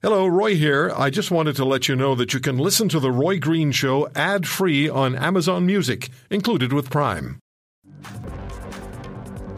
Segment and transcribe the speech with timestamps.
[0.00, 0.92] Hello, Roy here.
[0.96, 3.72] I just wanted to let you know that you can listen to The Roy Green
[3.72, 7.40] Show ad free on Amazon Music, included with Prime.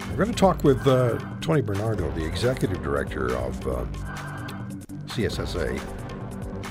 [0.08, 3.84] We're going to talk with uh, Tony Bernardo, the executive director of uh,
[5.08, 5.78] CSSA,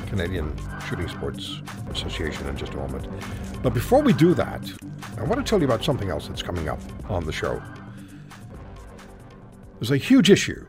[0.07, 0.51] Canadian
[0.89, 1.61] Shooting Sports
[1.91, 3.07] Association, in just a moment.
[3.61, 4.67] But before we do that,
[5.19, 7.61] I want to tell you about something else that's coming up on the show.
[9.79, 10.65] There's a huge issue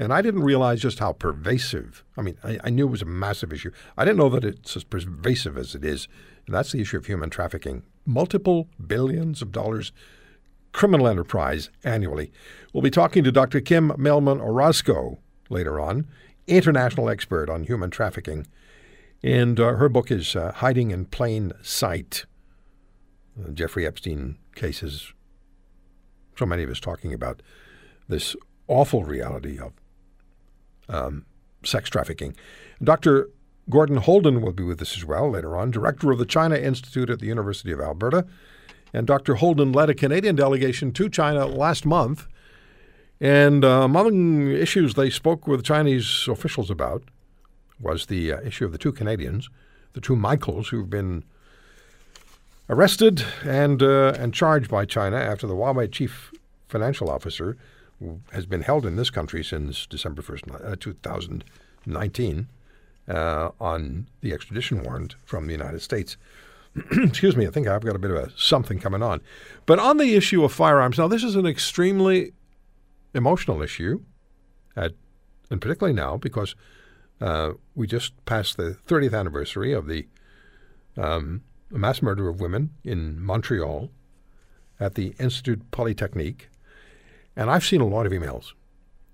[0.00, 2.04] and I didn't realize just how pervasive.
[2.16, 3.70] I mean, I, I, knew it was a massive issue.
[3.98, 6.08] I didn't know that it's as pervasive as it is.
[6.46, 7.82] And that's the issue of human trafficking.
[8.06, 9.92] Multiple billions of dollars
[10.72, 12.32] criminal enterprise annually.
[12.72, 13.60] We'll be talking to Dr.
[13.60, 15.18] Kim Mehlman Orozco
[15.50, 16.08] later on,
[16.46, 18.46] international expert on human trafficking.
[19.22, 22.24] And uh, her book is uh, Hiding in Plain Sight.
[23.36, 25.12] The Jeffrey Epstein cases.
[26.38, 27.42] So many of us talking about
[28.08, 28.34] this
[28.66, 29.74] awful reality of
[30.90, 31.24] um,
[31.64, 32.36] sex trafficking.
[32.82, 33.30] Dr.
[33.68, 37.10] Gordon Houlden will be with us as well later on, director of the China Institute
[37.10, 38.26] at the University of Alberta.
[38.92, 39.36] And Dr.
[39.36, 42.26] Houlden led a Canadian delegation to China last month.
[43.20, 47.04] And uh, among issues they spoke with Chinese officials about
[47.78, 49.48] was the uh, issue of the two Canadians,
[49.92, 51.22] the two Michaels, who've been
[52.68, 56.32] arrested and uh, and charged by China after the Huawei chief
[56.68, 57.56] financial officer
[58.32, 62.48] has been held in this country since December 1st, uh, 2019,
[63.08, 66.16] uh, on the extradition warrant from the United States.
[66.92, 69.20] Excuse me, I think I've got a bit of a something coming on.
[69.66, 72.32] But on the issue of firearms, now this is an extremely
[73.14, 74.02] emotional issue,
[74.76, 74.92] at,
[75.50, 76.54] and particularly now because
[77.20, 80.06] uh, we just passed the 30th anniversary of the
[80.96, 83.90] um, mass murder of women in Montreal
[84.78, 86.48] at the Institut Polytechnique.
[87.36, 88.52] And I've seen a lot of emails,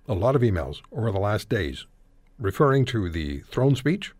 [0.08, 1.86] a lot of emails over the last days
[2.38, 4.12] referring to the throne speech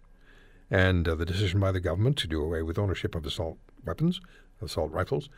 [0.70, 4.20] and uh, the decision by the government to do away with ownership of assault weapons,
[4.62, 5.28] assault rifles,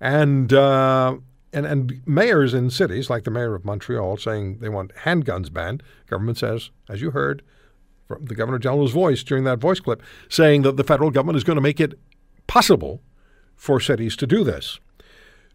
[0.00, 1.16] and uh,
[1.52, 5.82] and and mayors in cities like the mayor of Montreal saying they want handguns banned.
[6.06, 7.42] Government says, as you heard
[8.08, 11.44] from the governor general's voice during that voice clip, saying that the federal government is
[11.44, 11.98] going to make it
[12.46, 13.00] possible
[13.54, 14.80] for cities to do this.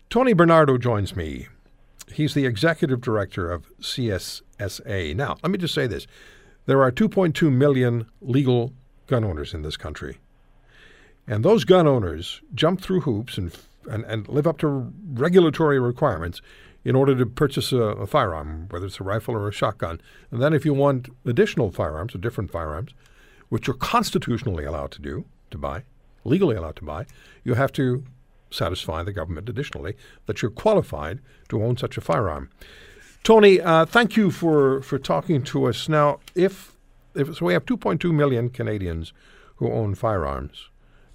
[0.09, 1.47] Tony Bernardo joins me
[2.12, 5.16] He's the executive director of CSSA.
[5.16, 6.07] Now, let me just say this
[6.66, 8.73] there are 2.2 million legal
[9.07, 10.17] gun owners in this country.
[11.28, 13.51] And those gun owners jump through hoops and,
[13.90, 16.41] and, and live up to regulatory requirements
[16.85, 20.00] in order to purchase a, a, firearm, whether it's a rifle or a shotgun.
[20.31, 22.91] And then if you want additional firearms or different firearms,
[23.50, 25.84] which you're constitutionally allowed to do, to buy,
[26.23, 27.06] legally allowed to buy,
[27.44, 28.03] you have to
[28.50, 31.19] satisfy the government additionally that you're qualified
[31.50, 32.50] to own such a firearm.
[33.24, 35.90] Tony, uh, thank you for, for talking to us.
[35.90, 36.74] Now, if,
[37.13, 39.12] if so, we have 2.2 million Canadians
[39.58, 40.69] who own firearms.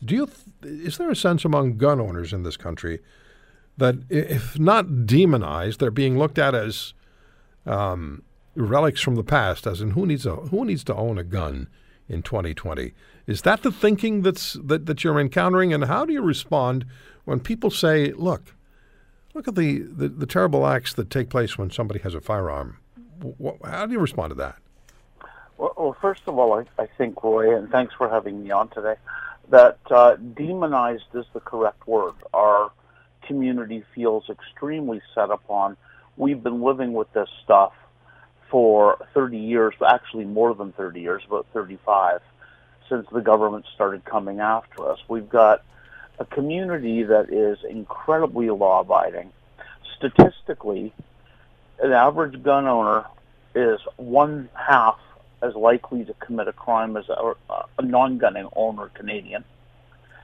[0.04, 3.00] Do you th- is there a sense among gun owners in this country
[3.78, 6.92] that, if not demonized, they're being looked at as
[7.66, 8.22] um,
[8.54, 11.68] relics from the past, as in who needs a who needs to own a gun
[12.08, 12.92] in 2020?
[13.26, 16.84] Is that the thinking that's that, that you're encountering, and how do you respond
[17.24, 18.54] when people say, look,
[19.34, 22.78] look at the, the, the terrible acts that take place when somebody has a firearm,
[23.64, 24.56] how do you respond to that?
[25.58, 28.68] Well, well first of all, I, I, think, Roy, and thanks for having me on
[28.68, 28.96] today,
[29.50, 32.14] that uh, demonized is the correct word.
[32.32, 32.72] Our
[33.26, 35.76] community feels extremely set upon.
[36.16, 37.72] We've been living with this stuff
[38.52, 42.20] for 30 years, but actually more than 30 years, about 35,
[42.86, 44.98] since the government started coming after us.
[45.08, 45.64] We've got
[46.18, 49.32] a community that is incredibly law abiding.
[49.96, 50.92] Statistically,
[51.82, 53.06] an average gun owner
[53.54, 54.98] is one half
[55.40, 59.44] as likely to commit a crime as a, uh, a non-gunning owner Canadian,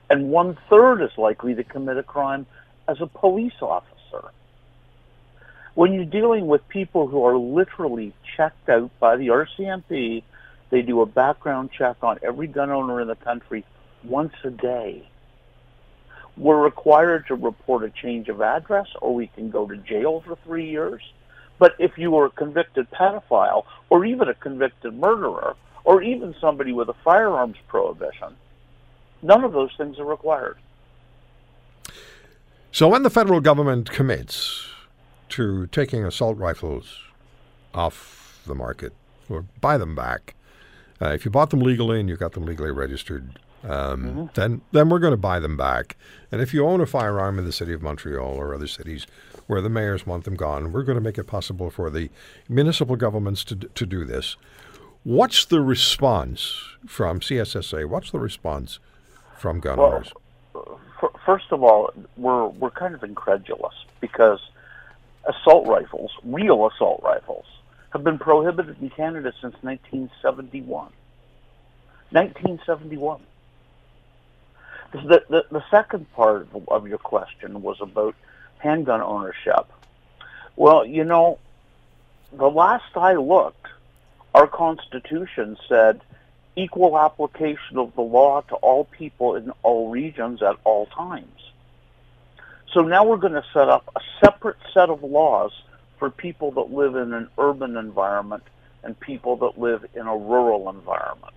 [0.07, 2.45] and one third as likely to commit a crime
[2.87, 4.31] as a police officer.
[5.79, 10.23] When you're dealing with people who are literally checked out by the RCMP,
[10.71, 13.63] they do a background check on every gun owner in the country
[14.03, 15.07] once a day
[16.35, 20.37] we're required to report a change of address or we can go to jail for
[20.43, 21.01] three years.
[21.59, 25.55] But if you were a convicted pedophile or even a convicted murderer
[25.85, 28.35] or even somebody with a firearms prohibition,
[29.21, 30.57] none of those things are required.
[32.71, 34.68] So when the federal government commits
[35.31, 36.99] to taking assault rifles
[37.73, 38.93] off the market
[39.29, 40.35] or buy them back,
[41.01, 44.25] uh, if you bought them legally and you got them legally registered, um, mm-hmm.
[44.35, 45.97] then then we're going to buy them back.
[46.31, 49.05] And if you own a firearm in the city of Montreal or other cities
[49.47, 52.09] where the mayors want them gone, we're going to make it possible for the
[52.47, 54.35] municipal governments to to do this.
[55.03, 57.87] What's the response from CSSA?
[57.87, 58.79] What's the response
[59.37, 60.13] from gun Well, owners?
[61.01, 64.39] f- first of all, we're we're kind of incredulous because
[65.29, 67.45] assault rifles, real assault rifles,
[67.91, 70.91] have been prohibited in Canada since 1971.
[72.11, 73.21] 1971.
[74.91, 78.15] The, the, the second part of your question was about
[78.57, 79.67] handgun ownership.
[80.55, 81.37] Well, you know,
[82.33, 83.67] the last I looked,
[84.33, 86.01] our Constitution said
[86.55, 91.51] equal application of the law to all people in all regions at all times.
[92.73, 95.51] So now we're going to set up a separate set of laws
[95.97, 98.43] for people that live in an urban environment
[98.83, 101.33] and people that live in a rural environment.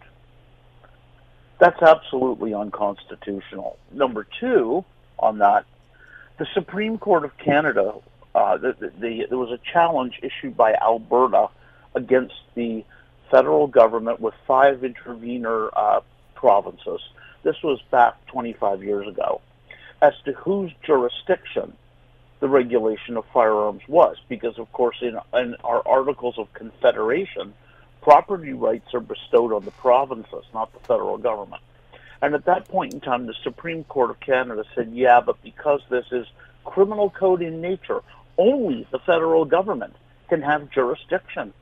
[1.59, 3.79] That's absolutely unconstitutional.
[3.93, 4.85] Number two,
[5.19, 5.65] on that,
[6.39, 7.95] the Supreme Court of Canada,
[8.35, 11.49] uh, the, the, the, there was a challenge issued by Alberta
[11.95, 12.85] against the
[13.31, 16.01] federal government with five intervener uh,
[16.35, 17.01] provinces.
[17.43, 19.41] This was back 25 years ago,
[20.03, 21.73] as to whose jurisdiction
[22.41, 27.55] the regulation of firearms was, because of course in, in our Articles of Confederation,
[28.03, 31.63] property rights are bestowed on the provinces, not the federal government.
[32.21, 35.81] And at that point in time, the Supreme Court of Canada said, yeah, but because
[35.89, 36.27] this is
[36.65, 38.01] criminal code in nature,
[38.37, 39.95] only the federal government
[40.29, 41.53] can have jurisdiction.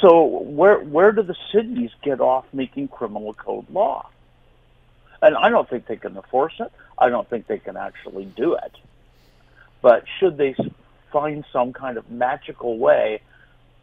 [0.00, 4.08] So where where do the cities get off making criminal code law?
[5.22, 6.72] And I don't think they can enforce it.
[6.98, 8.72] I don't think they can actually do it.
[9.82, 10.54] But should they
[11.12, 13.20] find some kind of magical way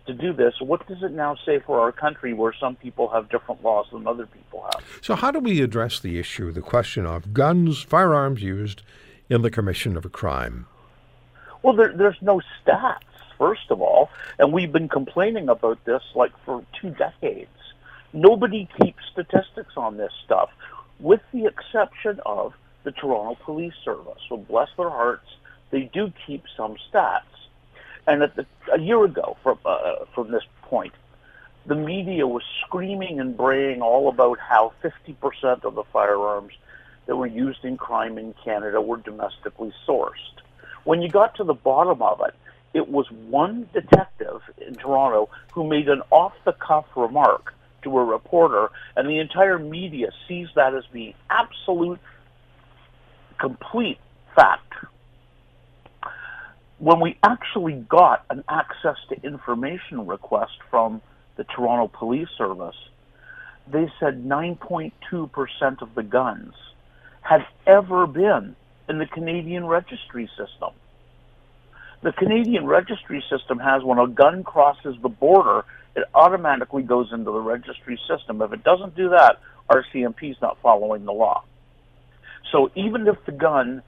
[0.07, 3.29] to do this, what does it now say for our country where some people have
[3.29, 4.83] different laws than other people have?
[5.01, 8.81] So, how do we address the issue, the question of guns, firearms used
[9.29, 10.65] in the commission of a crime?
[11.61, 12.99] Well, there, there's no stats,
[13.37, 14.09] first of all,
[14.39, 17.49] and we've been complaining about this like for two decades.
[18.13, 20.49] Nobody keeps statistics on this stuff,
[20.99, 22.53] with the exception of
[22.83, 24.19] the Toronto Police Service.
[24.29, 25.27] So, bless their hearts,
[25.71, 27.21] they do keep some stats.
[28.07, 30.93] And the, a year ago, from uh, from this point,
[31.65, 36.53] the media was screaming and braying all about how 50% of the firearms
[37.05, 40.13] that were used in crime in Canada were domestically sourced.
[40.85, 42.33] When you got to the bottom of it,
[42.73, 47.53] it was one detective in Toronto who made an off-the-cuff remark
[47.83, 51.99] to a reporter, and the entire media sees that as the absolute,
[53.39, 53.99] complete
[54.35, 54.73] fact
[56.79, 61.01] when we actually got an access to information request from
[61.35, 62.75] the Toronto Police Service,
[63.71, 66.53] they said 9.2% of the guns
[67.21, 68.55] had ever been
[68.87, 70.69] in the Canadian registry system.
[72.01, 75.65] The Canadian registry system has when a gun crosses the border,
[75.95, 78.41] it automatically goes into the registry system.
[78.41, 79.39] If it doesn't do that,
[79.69, 81.43] RCMP is not following the law.
[82.51, 83.81] So even if the gun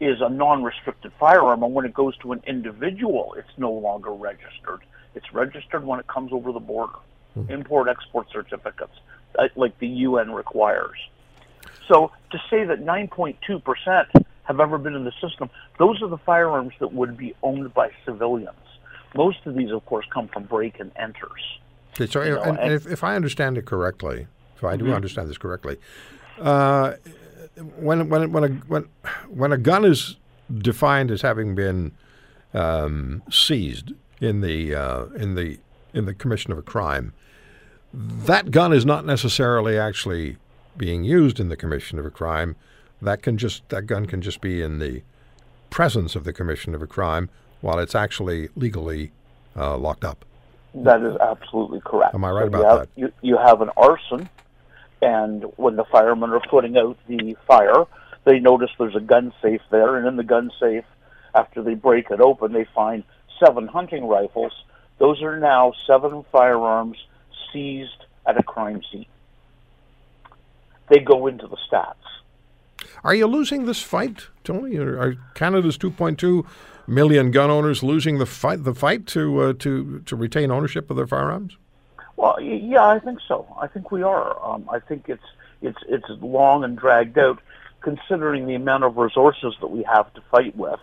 [0.00, 4.80] is a non-restricted firearm, and when it goes to an individual, it's no longer registered.
[5.14, 6.92] It's registered when it comes over the border.
[7.36, 7.52] Mm-hmm.
[7.52, 8.94] Import-export certificates,
[9.38, 10.98] uh, like the UN requires.
[11.88, 16.72] So to say that 9.2% have ever been in the system, those are the firearms
[16.80, 18.56] that would be owned by civilians.
[19.14, 21.58] Most of these, of course, come from break and enters.
[21.94, 24.26] Okay, so you know, and, and if, if, I understand it correctly,
[24.56, 24.94] if I do mm-hmm.
[24.94, 25.78] understand this correctly,
[26.40, 26.94] uh,
[27.78, 28.88] when when when a when
[29.28, 30.16] when a gun is
[30.58, 31.92] defined as having been
[32.52, 35.58] um, seized in the uh, in the
[35.94, 37.14] in the commission of a crime,
[37.94, 40.36] that gun is not necessarily actually
[40.76, 42.56] being used in the commission of a crime.
[43.02, 45.02] That can just that gun can just be in the
[45.70, 47.28] presence of the commission of a crime
[47.60, 49.12] while it's actually legally
[49.56, 50.24] uh, locked up.
[50.74, 52.14] That is absolutely correct.
[52.14, 52.88] Am I right so about you have, that?
[52.96, 54.28] You, you have an arson
[55.02, 57.84] and when the firemen are putting out the fire,
[58.24, 60.84] they notice there's a gun safe there, and in the gun safe,
[61.34, 63.04] after they break it open, they find
[63.44, 64.52] seven hunting rifles.
[64.98, 66.96] Those are now seven firearms
[67.52, 69.06] seized at a crime scene.
[70.88, 71.94] They go into the stats.
[73.04, 74.76] Are you losing this fight, Tony?
[74.76, 76.46] Are Canada's 2.2
[76.86, 80.96] million gun owners losing the fight the fight to uh, to to retain ownership of
[80.96, 81.56] their firearms?
[82.16, 83.46] Well, yeah, I think so.
[83.60, 84.42] I think we are.
[84.44, 85.24] Um, I think it's
[85.62, 87.40] it's it's long and dragged out,
[87.80, 90.80] considering the amount of resources that we have to fight with.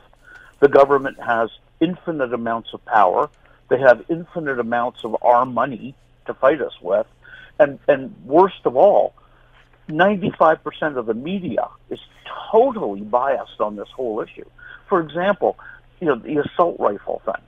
[0.60, 3.30] The government has infinite amounts of power.
[3.70, 5.96] They have infinite amounts of our money
[6.28, 7.08] to fight us with,
[7.60, 9.14] and and worst of all,
[9.88, 12.00] ninety-five percent of the media is
[12.52, 14.50] totally biased on this whole issue.
[14.90, 15.58] For example,
[16.00, 17.42] you know the assault rifle thing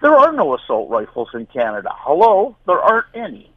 [0.00, 1.90] There are no assault rifles in Canada.
[1.92, 3.50] Hello, there aren't any.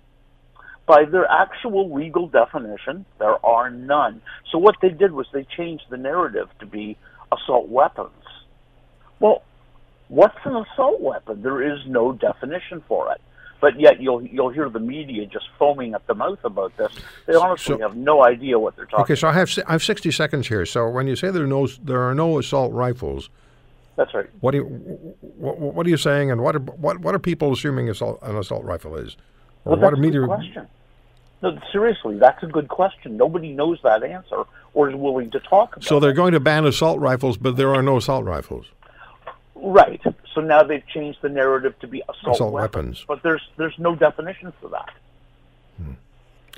[0.87, 4.21] By their actual legal definition, there are none.
[4.51, 6.97] So what they did was they changed the narrative to be
[7.31, 8.11] assault weapons.
[9.19, 9.43] Well,
[10.07, 11.43] what's an assault weapon?
[11.43, 13.21] There is no definition for it.
[13.61, 16.91] But yet you'll you'll hear the media just foaming at the mouth about this.
[17.27, 19.03] They honestly So- have no idea what they're talking.
[19.03, 20.65] Okay, so I have I have 60 seconds here.
[20.65, 23.29] So when you say there are no there are no assault rifles,
[23.97, 24.25] That's right.
[24.41, 24.63] what do you
[25.37, 28.35] what, what are you saying, and what are, what what are people assuming assault, an
[28.35, 29.15] assault rifle is,
[29.63, 30.25] or Well, what are a media?
[30.25, 30.67] question.
[31.43, 33.15] No, seriously, that's a good question.
[33.17, 36.15] Nobody knows that answer or is willing to talk about So they're it.
[36.15, 38.65] going to ban assault rifles, but there are no assault rifles.
[39.55, 40.01] Right.
[40.33, 42.75] So now they've changed the narrative to be assault, Assault weapons.
[42.99, 43.05] weapons.
[43.07, 44.89] But there's there's no definition for that.
[45.77, 45.91] Hmm.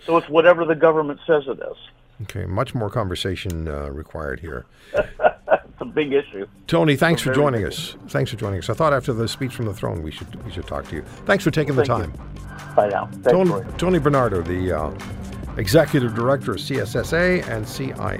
[0.05, 1.77] So it's whatever the government says it is.
[2.23, 4.65] Okay, much more conversation uh, required here.
[5.73, 6.45] It's a big issue.
[6.67, 7.95] Tony, thanks for joining us.
[8.09, 8.69] Thanks for joining us.
[8.69, 11.01] I thought after the speech from the throne, we should we should talk to you.
[11.25, 12.13] Thanks for taking the Thank you.
[12.13, 12.75] time.
[12.75, 13.07] Bye now.
[13.07, 14.91] Thanks, Tony, Tony Bernardo, the uh,
[15.57, 18.13] executive director of CSSA and CILA.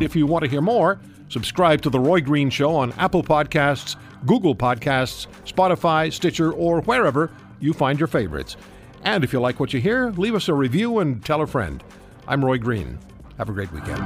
[0.00, 3.96] If you want to hear more, subscribe to The Roy Green Show on Apple Podcasts,
[4.26, 8.56] Google Podcasts, Spotify, Stitcher, or wherever you find your favorites.
[9.02, 11.82] And if you like what you hear, leave us a review and tell a friend.
[12.28, 12.98] I'm Roy Green.
[13.38, 13.98] Have a great weekend.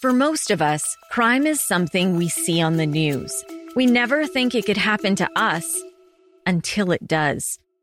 [0.00, 3.44] For most of us, crime is something we see on the news.
[3.76, 5.72] We never think it could happen to us
[6.46, 7.60] until it does.